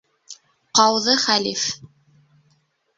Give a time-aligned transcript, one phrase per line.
[0.79, 1.69] Ҡауҙы хәлиф